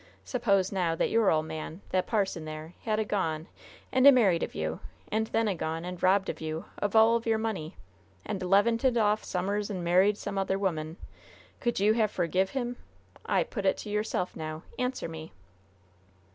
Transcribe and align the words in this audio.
Suppose 0.25 0.71
now 0.71 0.95
that 0.95 1.11
your 1.11 1.29
ole 1.29 1.43
man, 1.43 1.81
the 1.89 2.01
parson 2.01 2.43
there, 2.45 2.73
had 2.85 2.97
a 2.97 3.05
gone, 3.05 3.45
and 3.91 4.07
a 4.07 4.11
married 4.11 4.41
of 4.41 4.55
you, 4.55 4.79
and 5.11 5.27
then 5.27 5.47
a 5.47 5.53
gone 5.53 5.85
and 5.85 6.01
robbed 6.01 6.27
of 6.27 6.41
you 6.41 6.65
of 6.79 6.95
all 6.95 7.21
your 7.21 7.37
money, 7.37 7.75
and 8.25 8.41
levanted 8.41 8.97
off 8.97 9.23
some'er's 9.23 9.69
and 9.69 9.83
married 9.83 10.17
some 10.17 10.39
other 10.39 10.57
'oman. 10.57 10.97
Could 11.59 11.79
you 11.79 11.93
have 11.93 12.09
'forgive' 12.09 12.49
him? 12.49 12.77
I 13.27 13.43
put 13.43 13.63
it 13.67 13.77
to 13.77 13.91
yourself 13.91 14.35
now. 14.35 14.63
Answer 14.79 15.07
me." 15.07 15.33